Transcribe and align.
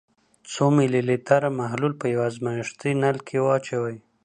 څو 0.51 0.65
ملي 0.77 1.01
لیتره 1.09 1.49
محلول 1.59 1.93
په 2.01 2.05
یو 2.13 2.21
ازمیښتي 2.29 2.91
نل 3.01 3.17
کې 3.27 3.37
واچوئ. 3.45 3.97